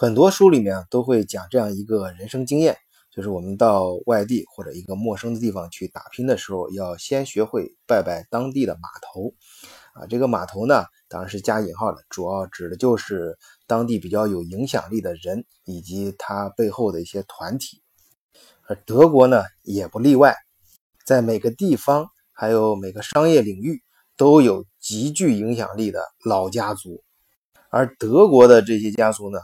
[0.00, 2.76] 很多书里面都会讲这样一个人生经验，
[3.10, 9.34] 就是我们到外地或者一个陌生的地方去打拼的时候，要先学会拜拜当地的码头。
[9.94, 17.82] 啊，这个码头呢，当然是加引号的，主要指的就是当地比较有影响力的人以及他背后的一些团体。
[18.68, 20.36] 而德国呢，也不例外，
[21.04, 23.82] 在每个地方还有每个商业领域
[24.16, 27.02] 都有极具影响力的老家族，
[27.68, 29.40] 而德国的这些家族呢。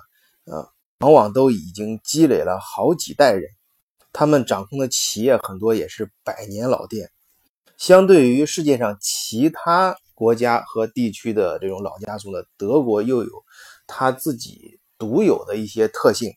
[0.47, 0.69] 啊，
[1.01, 3.51] 往往都已经积累了好几代人，
[4.12, 7.11] 他们掌控的企业很多也是百年老店。
[7.77, 13.30] 相对于世界上其他国家和地区的这种老家族呢，德国又有
[13.87, 16.33] 他自己独有的一些特性。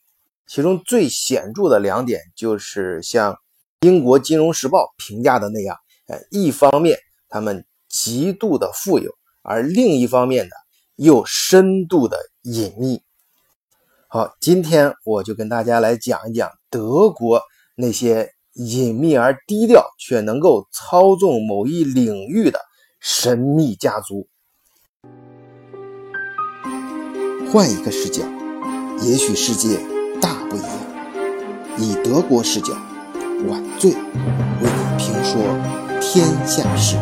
[0.47, 3.37] 其中最显著的两点就是像
[3.81, 6.97] 英国金融时报评价的那样，哎，一方面
[7.29, 10.51] 他们极度的富有，而另一方面呢
[10.95, 13.03] 又深度的隐秘。
[14.09, 17.41] 好，今天我就跟大家来讲一讲德国
[17.75, 22.57] 那些隐秘而低调却能够操纵某一领域的
[23.01, 24.29] 神秘家族。
[27.51, 28.23] 换一个视角，
[29.01, 29.77] 也许世界
[30.21, 30.69] 大不一样。
[31.77, 32.73] 以德国视角，
[33.49, 33.97] 晚醉为
[34.61, 35.41] 你评说
[35.99, 36.95] 天下事。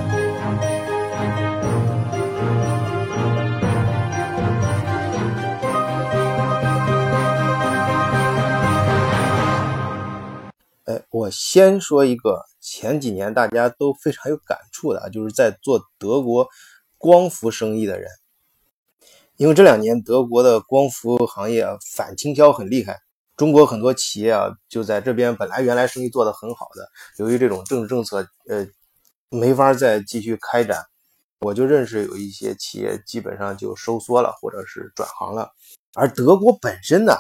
[11.26, 16.48] 我先说一个前几年大家都非常有感触的啊，就是在做德国
[17.00, 18.08] 光伏生意的人，
[19.36, 23.00] 因为这两年德国的光伏行业反倾销很厉害，
[23.36, 28.68] 中国很多企业啊就在这边本来原来生意做得很好的，由于这种政治政策，呃，
[29.30, 30.86] 没法再继续开展，
[31.40, 35.50] 我就认识有一些企业基本上就收缩了或者是转行了，
[35.96, 37.16] 而德国本身呢，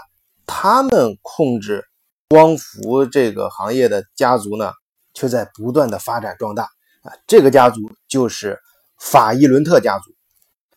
[0.45, 1.83] 他们控制。
[2.27, 4.73] 光伏这个行业的家族呢，
[5.13, 6.63] 却在不断的发展壮大
[7.03, 7.13] 啊！
[7.27, 8.59] 这个家族就是
[8.99, 10.11] 法伊伦特家族。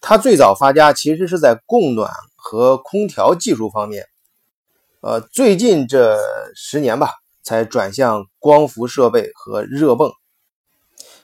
[0.00, 4.04] 他最早发家其实是在供暖和空调技术方面，
[5.00, 6.18] 呃，最近这
[6.54, 10.12] 十年吧，才转向光伏设备和热泵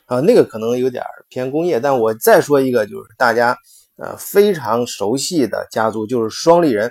[0.06, 0.20] 啊。
[0.20, 3.56] 那个可能有点偏工业，但我再说一个，就是大家
[3.96, 6.90] 呃非常熟悉的家族，就是双立人。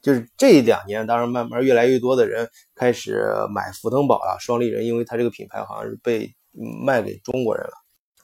[0.00, 6.32] 就是这两年，当然慢慢越来越多的人开始买福腾宝了，双立人，因为它这个品牌好像是被
[6.84, 7.72] 卖给中国人了。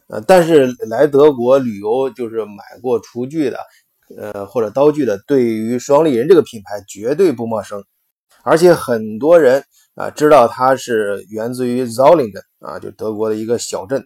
[0.07, 3.59] 呃，但是来德国旅游就是买过厨具的，
[4.17, 7.83] 呃或者刀具的，对于双立人这个品牌绝对不陌生。
[8.43, 9.65] 而且很多人
[9.95, 14.05] 啊知道它是源自于 Zollingen 啊，就德国的一个小镇。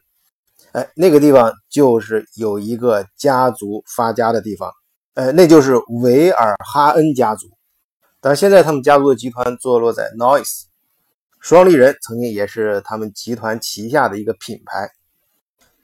[0.73, 4.73] 哎，那个地方就是有一个家族发家的地方，
[5.15, 7.47] 呃，那就是维尔哈恩家族。
[8.21, 10.65] 但现在他们家族的集团坐落在 Noise，
[11.41, 14.91] 双立人曾经也是他们集团旗下的一个品牌。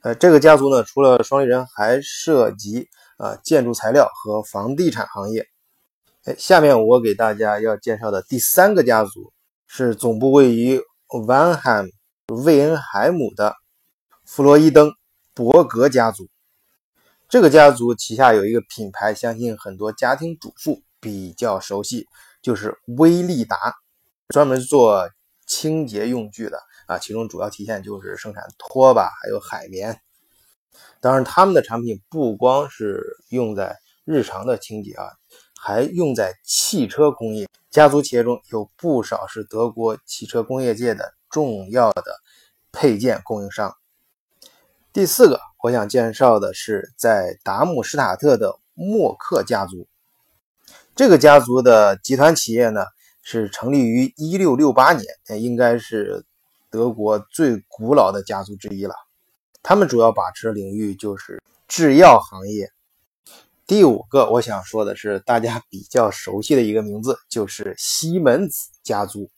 [0.01, 2.87] 呃，这个家族呢，除了双立人，还涉及
[3.17, 5.47] 啊建筑材料和房地产行业。
[6.25, 9.31] 哎，下面我给大家要介绍的第三个家族
[9.65, 11.89] 是总部位于 Vanheim
[12.27, 13.55] 魏恩海姆的
[14.25, 14.91] 弗洛伊登
[15.33, 16.27] 伯格家族。
[17.29, 22.05] 这个家族旗下有一个品牌，相信很多家庭主妇比较熟悉。
[22.45, 23.73] 就是威利达，
[24.27, 25.09] 专门做
[25.47, 29.99] 清洁用具的啊，其中主要体现就是生产拖把还有海绵。
[31.01, 35.09] 当然，他们的产品不光是用在日常的清洁啊，
[35.59, 37.47] 还用在汽车工业。
[37.71, 42.15] 家族企业中有不少是德国汽车工业界的重要的
[42.71, 43.75] 配件供应商。
[44.93, 49.87] 第四个，我想介绍的是在达姆施塔特的默克家族。
[50.95, 52.85] 这个家族的集团企业呢，
[53.21, 55.05] 是成立于一六六八年，
[55.41, 56.23] 应该是
[56.69, 58.95] 德国最古老的家族之一了。
[59.61, 62.71] 他们主要把持的领域就是制药行业。
[63.67, 69.29] 第五个我想说的是，大家比较熟悉的一个名字，就是西门子家族。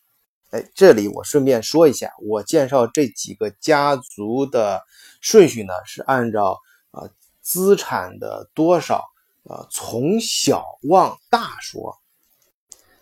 [0.51, 4.83] 哎，这里我顺便说一下，我介绍这几个家族的
[5.21, 6.59] 顺序呢，是按照
[6.91, 7.09] 啊
[7.41, 9.03] 资产的多少。
[9.47, 11.97] 啊，从小往大说，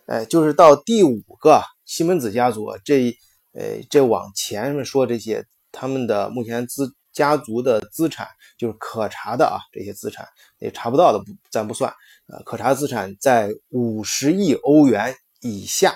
[0.06, 3.18] 哎，就是到第五个西门子家族这，
[3.54, 8.28] 呃，这往前面说这些，他们的目前资家族的资产
[8.60, 10.28] 就是可查的啊，这些资产
[10.60, 11.92] 也查不到的不咱不算，
[12.28, 15.96] 呃，可查资产在五十亿欧元以下。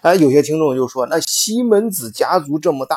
[0.00, 2.96] 哎，有些听众就说，那西门子家族这么大，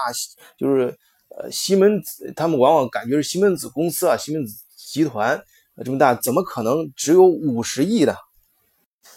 [0.57, 0.97] 就是
[1.37, 5.43] 呃，西门子他们往往感觉是西门子公司啊，西门子集团。
[5.83, 8.13] 这么大，怎么可能只有五十亿呢？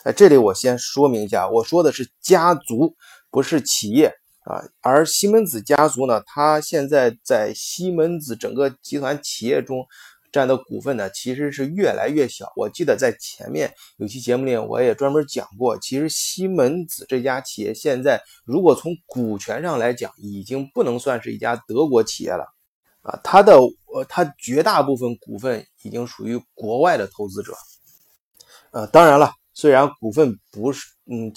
[0.05, 2.97] 哎，这里我先说明一下，我说的是家族，
[3.31, 4.15] 不是企业
[4.45, 4.63] 啊。
[4.81, 9.85] 而西门子家族呢，它现在在西门子整个集团企业中
[10.33, 12.53] 占的股份呢，其实是越来越小。
[12.57, 22.52] 我记得在前面有期节目里，我也专门讲过，其实西门子这家企业现在如果从股权上来讲，已经不能算是一家德国企业了
[23.03, 23.21] 啊。
[23.23, 23.57] 它的
[23.95, 27.55] 呃，它绝大部分股份已经属于国外的投资者。
[28.73, 29.33] 呃，当然了。
[29.55, 31.31] 虽然股份不是，嗯，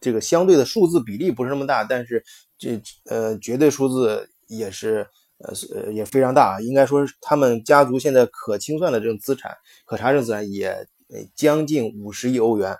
[0.00, 2.24] 这个相对的数字比例不是那么大，但是
[2.56, 5.06] 这呃绝对数字也是
[5.36, 6.58] 呃呃也非常大。
[6.62, 9.54] 应该说，他们家族现在可清算的这种资产、
[9.84, 10.88] 可查证资产也
[11.34, 12.74] 将近五十亿欧元，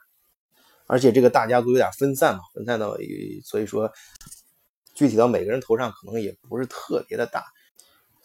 [0.87, 2.97] 而且这个大家族有点分散嘛，分散到，
[3.45, 3.93] 所以说
[4.95, 7.45] 具体到每个人头上可能也不是特别的大。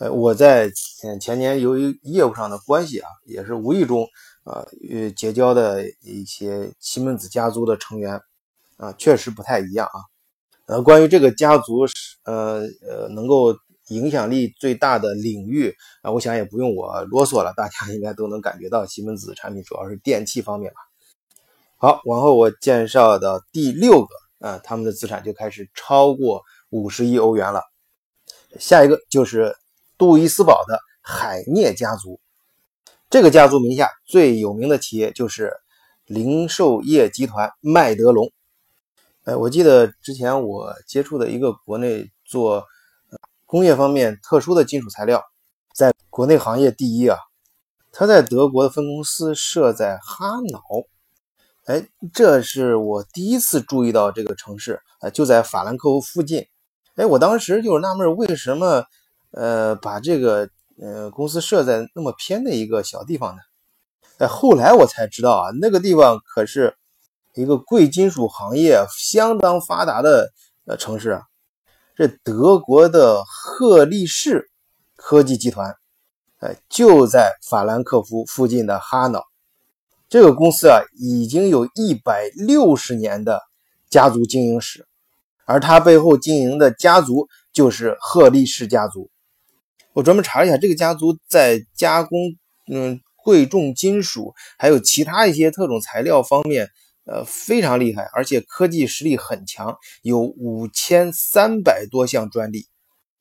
[0.04, 4.06] 呃，我在前前年由于业务上的关系啊，也是无意中。
[4.44, 8.20] 啊，与结交的一些西门子家族的成员
[8.76, 10.02] 啊，确实不太一样啊。
[10.66, 11.94] 呃，关于这个家族是
[12.26, 13.56] 呃呃能够
[13.88, 20.82] 影响力最大的领域啊，我想也不用我啰嗦了，大家应该都能感觉到西门子产品主要是电器方面吧。
[21.78, 27.62] 好，往后我介绍的第六个啊，他们的资产就开始超过五十亿欧元了。
[28.60, 29.56] 下一个就是
[29.98, 32.20] 杜伊斯堡的海涅家族。
[33.10, 35.54] 这个家族名下最有名的企业就是
[36.06, 38.32] 零售业集团麦德龙。
[39.26, 42.66] 哎，我记得之前我接触的一个国内做
[43.46, 45.24] 工业方面特殊的金属材料，
[45.76, 47.18] 在国内行业第一啊。
[47.92, 50.88] 他在德国的分公司设在哈瑙。
[51.66, 56.48] 哎，这是我第一次注意到这个城市啊，就在法兰克福附近。
[56.96, 58.84] 哎，我当时就是纳闷，为什么
[59.34, 60.50] 呃把这个。
[60.82, 63.42] 呃，公司设在那么偏的一个小地方呢？
[64.18, 66.76] 哎，后来我才知道啊，那个地方可是
[67.36, 70.32] 一个贵金属行业相当发达的
[70.66, 71.22] 呃城市啊。
[71.96, 74.50] 这德国的赫利士
[74.96, 75.76] 科技集团，
[76.40, 79.24] 哎，就在法兰克福附近的哈瑙。
[80.10, 83.40] 这个公司啊，已经有一百六十年的
[83.92, 84.88] 家族经营史，
[85.46, 89.12] 而它背后经营的家族就是赫利士家族。
[89.94, 92.18] 我专门查了一下，这个家族在加工，
[92.68, 96.68] 嗯，贵重金属还有其他一些特种材料方面，
[97.06, 102.66] 呃，非常厉害，而且科技实力很强，有五千三百多项专利。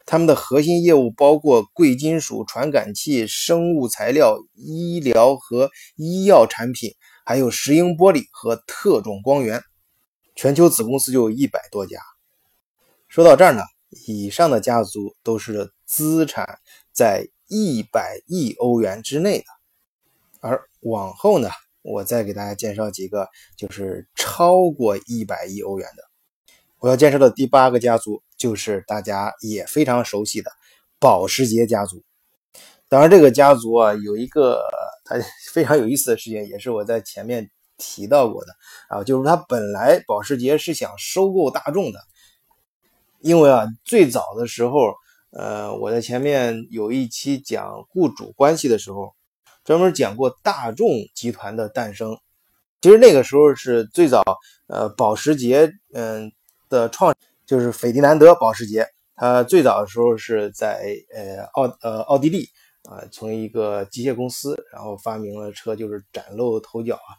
[0.06, 6.92] 他们的核心业务包括贵金属、传感器、生物材料、医疗和医药产品，
[7.26, 9.62] 还有石英玻璃和特种光源。
[10.34, 11.98] 全球子公司就有一百多家。
[13.08, 13.62] 说到这儿呢，
[14.06, 15.70] 以上的家族都是。
[15.92, 16.58] 资产
[16.90, 19.44] 在一百亿欧元之内的，
[20.40, 21.50] 而往后呢，
[21.82, 23.28] 我再给大家介绍几个
[23.58, 26.02] 就是超过一百亿欧元的。
[26.78, 30.50] 我要介绍的第八个家族就是大家也非常熟悉的
[30.98, 32.02] 保时捷家族。
[32.88, 34.64] 当然，这个家族啊有一个
[35.04, 35.16] 它
[35.52, 38.54] 非常有意思的事情，也是我在前面提到过的
[38.88, 42.00] 啊，就是它本来保时捷是想收购大众的，
[43.20, 44.94] 因为啊最早的时候。
[45.32, 49.14] 呃，我在前面有一期讲雇主关系的时候，
[49.64, 52.18] 专门讲过大众集团的诞生。
[52.82, 54.22] 其实那个时候是最早，
[54.66, 56.30] 呃，保时捷，嗯
[56.68, 57.14] 的创
[57.46, 60.84] 就是斐迪南德保时捷，他最早的时候是在
[61.14, 62.46] 呃奥呃奥地利
[62.82, 67.16] 啊，从一个机械公司，然后发明了车，就是崭露头角啊，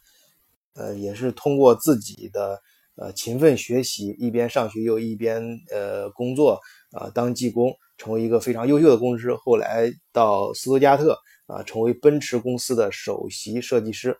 [0.75, 2.61] 呃，也是通过自己的
[2.95, 6.59] 呃勤奋学习，一边上学又一边呃工作
[6.91, 7.73] 啊，当技工。
[8.03, 14.19] 成为一个非常优秀的工程师，后来到斯图加特啊，成为奔驰公司的首席设计师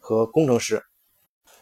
[0.00, 0.82] 和工程师。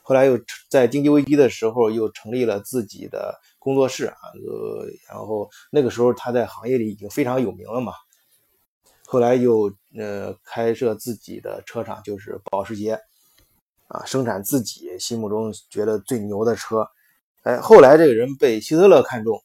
[0.01, 0.41] 后来又
[0.71, 4.17] 在经济危机的时候，又成立了自己的工作室啊，
[4.47, 7.93] 呃，然后那个时候他在行业里已经非常有名了嘛。
[9.05, 12.99] 后来又呃开设自己的车厂，就是保时捷
[13.89, 16.89] 啊，生产自己心目中觉得最牛的车。
[17.43, 19.39] 哎，后来这个人被希特勒看中。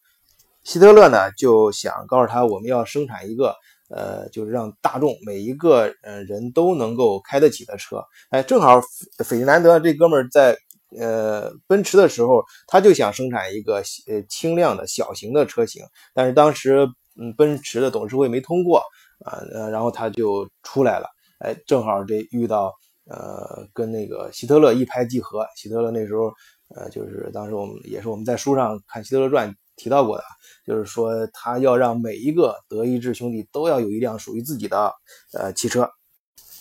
[0.64, 3.56] 希特勒呢就想告诉他，我们要生产一个，
[3.90, 8.04] 呃，就是让大众每一个呃人都能够开得起的车。
[8.30, 8.80] 哎，正好
[9.26, 10.56] 斐迪南德这哥们儿在
[11.00, 16.88] 呃奔驰的时候，他就想生产一个呃轻量的小型的车型，但是当时
[17.20, 18.84] 嗯奔驰的董事会没通过
[19.26, 21.08] 啊，呃，然后他就出来了。
[21.40, 22.72] 哎，正好这遇到
[23.10, 25.44] 呃跟那个希特勒一拍即合。
[25.56, 26.32] 希特勒那时候
[26.76, 29.52] 呃就是当时我们也是我们在书上看希特勒传。
[29.82, 30.24] 提到过的，
[30.64, 34.94] 就是说他要让每一个德意志兄弟都要有一辆属于自己的
[35.34, 35.90] 呃汽车，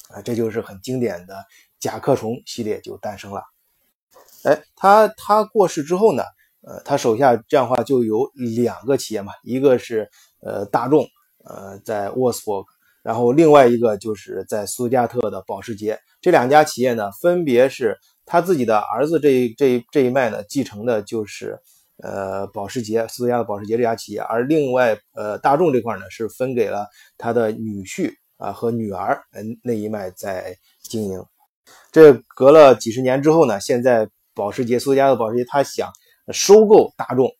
[0.08, 1.44] 啊，这就是很经典的
[1.78, 3.42] 甲壳虫系列就诞生了。
[4.44, 6.22] 哎他他过世之后呢，
[6.62, 8.30] 呃，他手下这样的话就有
[8.64, 10.10] 两个企业嘛，一个是
[10.40, 11.06] 呃大众，
[11.44, 12.70] 呃，在沃斯伯格，
[13.02, 16.00] 然后另外一个就是在苏加特的保时捷。
[16.22, 21.60] 这两家企业呢，分别是他自己的儿子这这这一脉呢继承的就是
[22.02, 26.86] 呃保时捷，斯图加特保时捷这家企业，而另外呃大众这块呢是分给了
[27.18, 31.24] 他的女婿啊和女儿，嗯那一脉在经营。
[31.92, 35.90] 这隔了几十年之后呢，现在保时捷苏加的保时捷他想
[36.32, 37.30] 收购大众，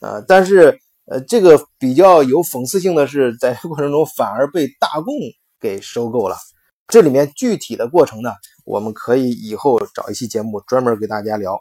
[0.00, 5.06] 呃，但是呃这个比较有讽刺性的是，在过程中反而被大众
[5.60, 6.36] 给收购了。
[6.86, 8.30] 这里面具体的过程呢，
[8.64, 11.56] 我们可以以后找一期节目专门给大家聊。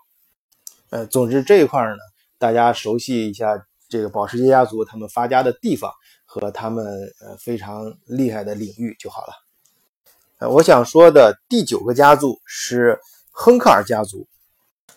[0.90, 1.98] 呃，总之这一块呢，
[2.38, 5.92] 大家熟悉一下这个保时捷家族他们发家的地方
[6.26, 6.86] 和他们
[7.22, 9.34] 呃非常厉害的领域就好了。
[10.40, 13.00] 呃，我想说的第九个家族是
[13.32, 14.28] 亨克尔家族。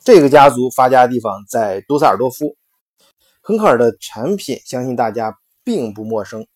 [0.04, 2.56] 这个家族发家的地方在杜塞尔多夫。
[3.40, 6.46] 亨克尔的产品相信大家并不陌生，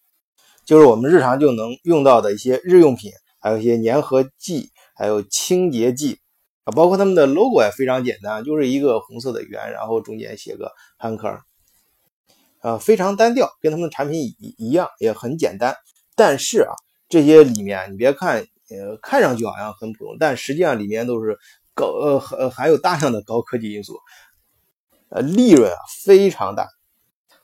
[0.65, 3.13] 就是我们日常就能用到的一些日用品。
[3.39, 6.19] 还有一些粘合剂，还有清洁剂
[6.67, 11.41] 啊，包括他们的 logo 也非常简单，就是一个红色的圆，然后中间写个汉克尔，
[12.61, 15.77] 啊，非常单调，跟他们的产品一一样，也很简单。
[16.15, 16.75] 但是啊，
[17.09, 21.39] 这些里面你别看，呃，看上去好像很普通，但实际上里面都是
[21.73, 23.99] 高呃含含有大量的高科技因素，
[25.09, 26.69] 呃，利润啊非常大，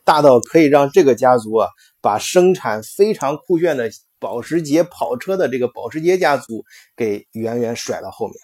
[0.05, 1.69] 大到可以让这个家族啊
[2.01, 3.91] 把生产非常酷炫的。
[4.23, 6.65] 保时捷跑车的这个保时捷家族
[6.95, 8.37] 给远远甩到后面。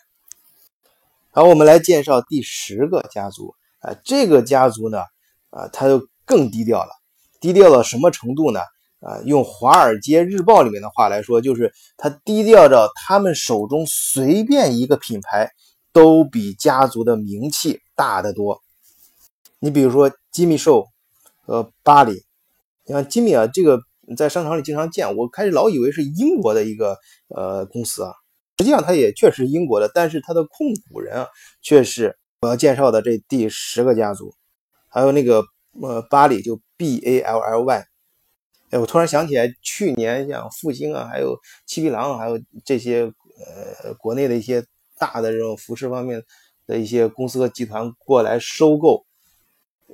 [1.38, 5.02] 好，我们来介绍第十个家族啊，这个家族呢，
[5.50, 6.90] 啊，它就更低调了，
[7.40, 8.58] 低调到什么程度呢？
[8.98, 15.48] 啊，用《华尔街日报》里面的话来说，就是它低调到他们手中随便一个品牌
[15.92, 18.60] 都比家族的名气大得多。
[19.60, 20.88] 你比如说吉米兽
[21.46, 22.20] 和巴黎，
[22.84, 23.78] 你看吉米啊，这个。
[24.16, 26.96] 在商场里经常见，我开始老以为是英国的一个
[27.28, 28.10] 呃公司啊，
[28.58, 31.28] 实际上它也确实英国的，但是它的控股人啊
[31.62, 34.34] 却是我要介绍的这第十个家族，
[34.88, 35.44] 还有那个
[35.80, 37.86] 呃巴里就 B A L L Y，
[38.70, 43.02] 哎，我突然想起来，去年像复兴啊，还有七匹狼，还有这些
[43.84, 44.64] 呃国内的一些
[44.98, 46.22] 大的这种服饰方面
[46.66, 49.04] 的一些公司和集团过来收购。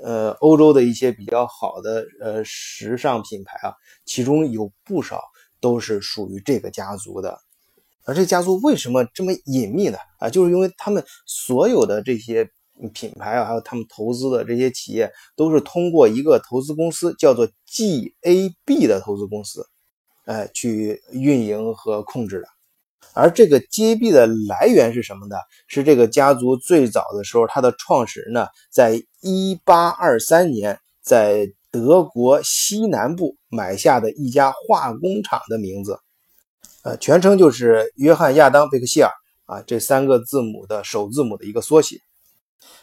[0.03, 3.73] 呃，欧洲的一些比较好的呃时尚品牌啊，
[4.05, 5.23] 其中有不少
[5.61, 7.39] 都是属于这个家族的。
[8.05, 9.99] 而这家族为什么这么隐秘呢？
[10.19, 12.49] 啊，就是因为他们所有的这些
[12.93, 19.67] 品牌啊，还有他们投资的这些企业，都是通过一个投资公司叫做 GAB 的投资公司，
[20.27, 22.47] 哎，去运营和控制的。
[23.13, 25.37] 而这个 GAB 的来源是什么呢？
[25.69, 35.99] 是这个家族最早的时候，它的创始人呢，在1823年在德国西南部买下的一家化工厂的名字，
[36.85, 39.11] 呃，全称就是约翰亚当贝克希尔
[39.47, 41.99] 啊，这三个字母的首字母的一个缩写。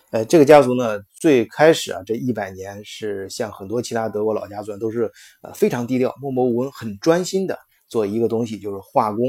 [0.09, 5.11] 呃，这个家族呢，最开始啊，这一百年是像很多其他德国老家族都是
[5.43, 9.19] 呃非常低调、默默无闻、很专心的做一个东西，就是化工。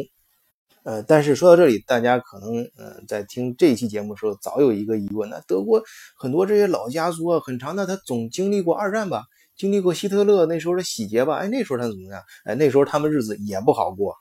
[0.85, 5.83] 呃，但是说到这里，大家可能嗯，在听这一期节目的时候，早有一个疑问：那德国
[6.17, 9.23] 很多这些老家族啊，很长的，他总经历过二战吧，
[9.55, 11.37] 经历过希特勒那时候的洗劫吧？
[11.37, 12.23] 哎，那时候他怎么样？
[12.47, 14.17] 哎，那时候他们日子也不好过，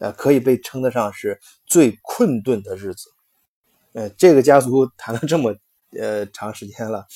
[0.00, 3.08] 呃，可以被称得上是最困顿的日子。
[3.92, 5.54] 呃，这个家族谈了这么
[5.98, 7.06] 呃长时间了，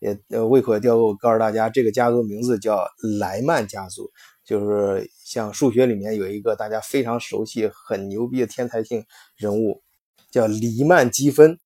[0.00, 2.86] 也呃胃口也吊够，告诉大家，这个家族名字叫
[3.20, 4.10] 莱曼家族。
[4.44, 9.04] 就是像数学里面有一个大家非常熟悉、很牛逼的天才性
[9.36, 9.82] 人物，
[10.30, 11.58] 叫黎曼积分，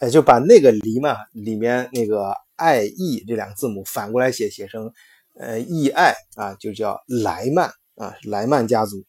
[0.00, 4.92] 哎，就把那个黎曼里面那个 I E 这两个字母反过来写，写成
[5.38, 9.02] 呃 E I 啊，就叫莱曼啊，莱曼家族。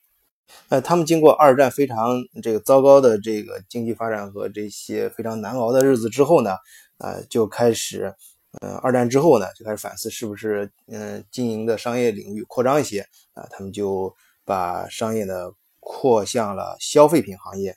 [0.70, 6.58] 呃，他们经过二战非常这个糟糕的这个经济发展和这些非常难熬的日子之后呢，
[6.98, 8.14] 呃，就开始。
[8.60, 13.00] 嗯，二战之后呢，就开始反思是不是嗯经营的商业领域扩张一些
[13.32, 17.74] 啊，他们就把商业呢扩向了消费品行业，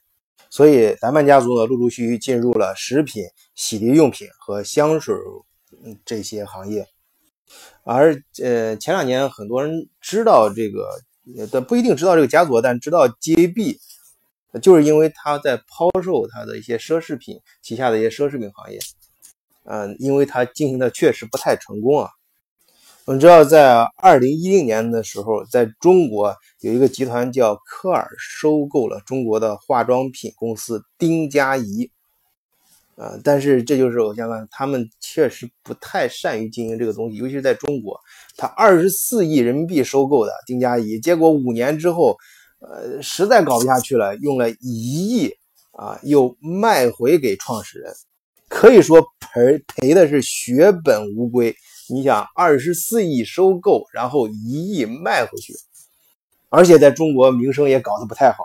[0.51, 3.23] 所以莱曼家族呢陆陆续续进入了食品、
[3.55, 5.15] 洗涤用品和香水
[5.85, 6.85] 嗯这些行业，
[7.85, 10.89] 而呃前两年很多人知道这个，
[11.51, 13.79] 但不一定知道这个家族，但知道 GAB，
[14.61, 18.79] 就是因为他在抛售他的一些奢侈品旗下的一些奢侈品行业。
[19.65, 22.11] 嗯，因为他经营的确实不太成功啊。
[23.07, 31.91] 我们知道，在二零一零年的时候，在中国有一个集团叫科尔收购了中国的化妆品公司丁佳怡。
[32.97, 37.99] 啊，但是这就是我想讲，他们确实不太善于经营这个东西，尤其是在中国，
[38.37, 42.17] 他二十四亿人民币收购的丁家怡，结果五年之后，
[42.61, 45.29] 呃，实在搞不下去了，用了一亿
[45.73, 47.93] 啊，又卖回给创始人，
[48.49, 51.53] 可以说赔赔的是血本无归。
[51.89, 55.53] 你想，二十四亿收购，然后一亿卖回去，
[56.49, 58.45] 而且在中国名声也搞得不太好。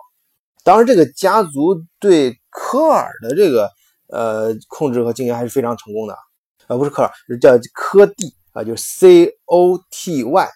[0.63, 3.70] 当然，这个家族对科尔的这个。
[4.12, 6.18] 呃，控制和经营还是非常成功的，
[6.68, 10.50] 呃，不是科尔，是叫科蒂啊，就是 C O T Y，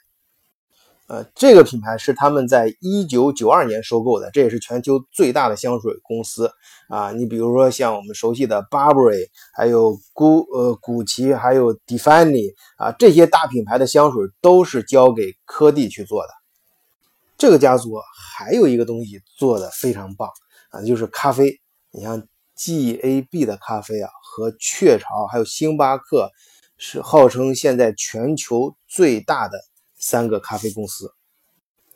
[1.06, 6.52] 呃，这个品牌是他们在一九九二年收购的，这也是全球最大的香水公司
[6.90, 7.12] 啊。
[7.12, 16.30] 你比如说像我们熟悉的 Burberry，还有古呃古奇，还有 d e f i n e 啊，这些大品牌的香水都是交给科蒂去做的。
[17.38, 18.00] 这个家族
[18.36, 20.28] 还有一个东西做的非常棒
[20.72, 21.60] 啊，就是咖啡，
[21.92, 22.28] 你像。
[22.56, 26.30] G A B 的咖啡啊，和雀巢还有星巴克
[26.78, 29.60] 是号称现在全球最大的
[29.96, 31.14] 三个咖啡公司。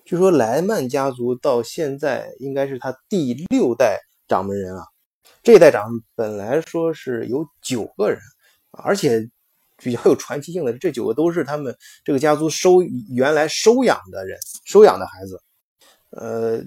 [0.05, 4.83] 据说莱曼家族到现在应该是他第六代掌门人啊。
[5.43, 8.19] 这一代掌本来说是有九个人，
[8.71, 9.29] 而且
[9.77, 12.81] 比较有传奇性的，这九个都是他们这个家族收
[13.13, 15.41] 原来收养的人，收养的孩子。
[16.09, 16.63] 呃，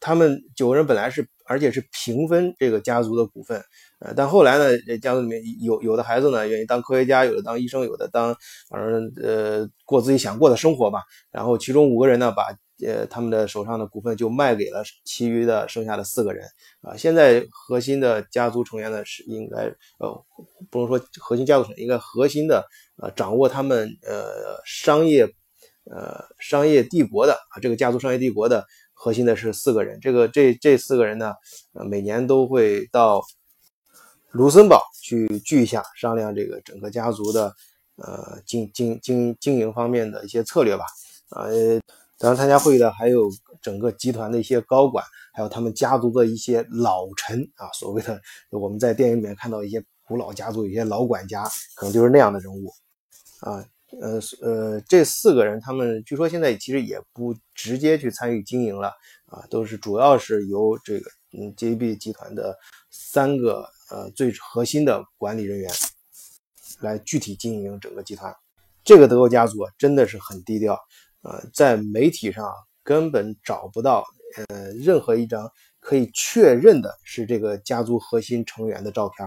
[0.00, 1.28] 他们九个人本来是。
[1.50, 3.58] 而且是平分这个家族的股份，
[4.00, 8.36] 呃，但后来呢，这家族里面有有的孩子呢愿意当科学家，有的当医生，有的当
[8.68, 11.00] 反正呃过自己想过的生活吧。
[11.32, 12.54] 然后其中五个人呢，把
[12.86, 16.46] 呃他们的手上的股份就卖给了其余的剩下的四个人
[16.82, 16.94] 啊。
[16.98, 20.22] 现在核心的家族成员呢是应该呃
[20.70, 22.62] 不能说核心家族成员，应该核心的
[23.02, 25.24] 呃掌握他们呃商业
[25.90, 28.66] 呃商业帝国的啊这个家族商业帝国的。
[29.00, 31.32] 核心的是四个人，这个这这四个人呢，
[31.72, 33.22] 呃，每年都会到
[34.32, 37.54] 卢森堡去聚一下，商量这个整个家族的
[37.94, 40.84] 呃经经经经营方面的一些策略吧。
[41.30, 41.46] 啊，
[42.18, 43.30] 当然参加会议的还有
[43.62, 48.20] 整个集团的一些高管，还有他们家族的一些老臣啊，所谓的
[48.50, 51.44] 我们在电影里面看到一些古老家族，一些老管家，
[51.76, 52.68] 可能就是那样的人物
[53.42, 53.64] 啊。
[54.00, 58.88] 呃呃，这四个人，他们据说现在其实也不直接去参与经营了
[59.24, 62.54] 啊，都是主要是由这个嗯 JB 集团的
[62.90, 65.70] 三个呃最核心的管理人员
[66.80, 68.34] 来具体经营整个集团。
[68.84, 70.78] 这个德国家族真的是很低调，
[71.22, 74.04] 呃，在媒体上根本找不到
[74.36, 79.26] 呃任何一张可以确认的是这个家族核心成员的照片。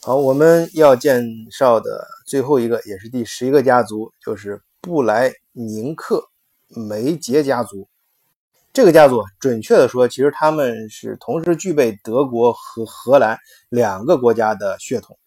[0.00, 6.22] 好，我们要介绍的最后一个，也是第十一个家族，就是布莱宁克
[6.68, 7.88] 梅杰家族。
[8.72, 13.36] 这个家族，准确的说，其实他们是同时具备德国和荷兰
[13.68, 15.18] 两个国家的血统。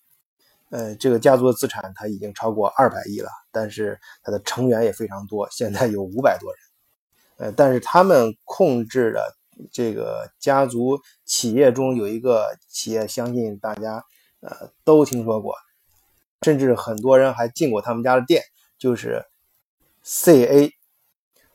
[0.69, 6.60] 呃，这个家族的资产它已经超过二百亿了，但是它的成员也非常多，现在有五百多人。
[7.38, 9.36] 呃，但是他们控制的
[9.69, 14.01] 这个家族企业中有一个企业，相信大家。
[14.41, 15.56] 呃，都听说过，
[16.41, 18.41] 甚至很多人还进过他们家的店，
[18.80, 19.23] 就是
[20.04, 20.71] CA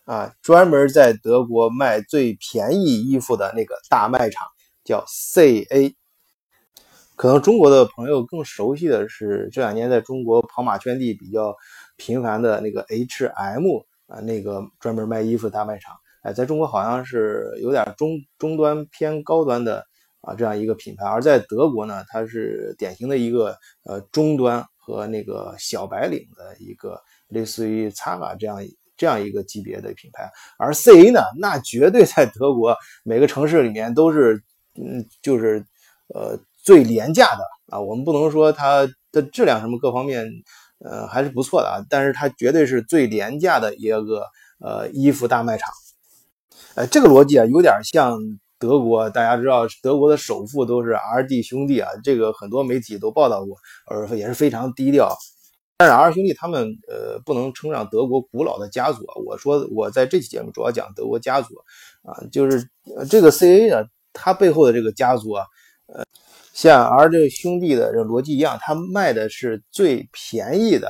[0.04, 4.46] 啊，专门在德国卖最便宜衣服的那个大卖场
[4.84, 5.96] 叫 CA。
[7.16, 11.56] 可能中国的朋友更熟悉的是这两年在中国跑马圈地比较
[11.96, 15.96] 频繁的那个 HM 啊，那个专门卖衣服的大卖场。
[16.22, 19.84] 哎，在中国好像是有点中中端偏高端的。
[20.26, 28.58] 啊，这样一个品牌，而在德国呢，它是典型的一个呃中端和那个小白领的一个类似于 Zara 这样
[28.96, 34.42] 这样一个级别的品牌，而 CA 呢，那绝对在德国每个城市里面都是
[34.74, 35.64] 嗯，就是
[36.12, 37.80] 呃最廉价的啊。
[37.80, 40.26] 我们不能说它的质量什么各方面
[40.84, 44.26] 呃还是不错的啊，但是它绝对是最廉价的一个
[44.58, 45.70] 呃衣服大卖场。
[46.74, 48.18] 呃，这个逻辑啊，有点像。
[48.58, 55.14] 德国，大家知道，德国的首富都是 R D 兄弟啊，这个很多媒体都报道过，而也是非常低调。
[55.78, 59.14] 但是 R 兄弟他们，呃，不能称上德国古老的家族啊。
[59.26, 61.54] 我说我在这期节目主要讲德国家族
[62.02, 62.66] 啊，就是
[63.10, 65.44] 这个 C A 呢，它背后的这个家族啊，
[65.88, 66.02] 呃，
[66.54, 70.88] 像 R 这个兄弟的这逻辑一样，他卖的是最便宜的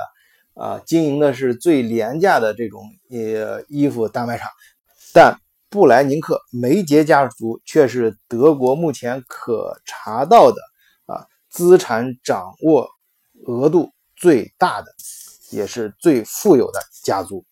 [0.53, 4.49] 啊，经营的是最廉价的这种呃衣服大卖场，
[5.13, 5.37] 但。
[5.77, 10.59] 布莱宁克梅杰家族却是德国目前可查到的
[11.05, 12.89] 啊资产掌握
[13.45, 14.87] 额度最大的，
[15.51, 17.45] 也是最富有的家族。